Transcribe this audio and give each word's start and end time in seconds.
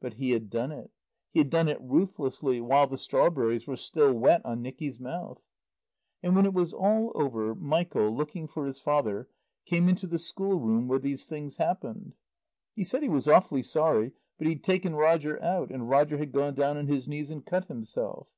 But 0.00 0.14
he 0.14 0.30
had 0.30 0.48
done 0.48 0.72
it. 0.72 0.90
He 1.32 1.40
had 1.40 1.50
done 1.50 1.68
it 1.68 1.76
ruthlessly, 1.82 2.62
while 2.62 2.86
the 2.86 2.96
strawberries 2.96 3.66
were 3.66 3.76
still 3.76 4.14
wet 4.14 4.40
on 4.42 4.62
Nicky's 4.62 4.98
mouth. 4.98 5.42
And 6.22 6.34
when 6.34 6.46
it 6.46 6.54
was 6.54 6.72
all 6.72 7.12
over 7.14 7.54
Michael, 7.54 8.08
looking 8.10 8.48
for 8.48 8.64
his 8.64 8.80
father, 8.80 9.28
came 9.66 9.86
into 9.86 10.06
the 10.06 10.18
school 10.18 10.58
room 10.58 10.88
where 10.88 10.98
these 10.98 11.26
things 11.26 11.58
happened. 11.58 12.14
He 12.74 12.84
said 12.84 13.02
he 13.02 13.10
was 13.10 13.28
awfully 13.28 13.62
sorry, 13.62 14.12
but 14.38 14.46
he'd 14.46 14.64
taken 14.64 14.94
Roger 14.94 15.38
out, 15.42 15.68
and 15.70 15.90
Roger 15.90 16.16
had 16.16 16.32
gone 16.32 16.54
down 16.54 16.78
on 16.78 16.86
his 16.86 17.06
knees 17.06 17.30
and 17.30 17.44
cut 17.44 17.66
himself. 17.66 18.28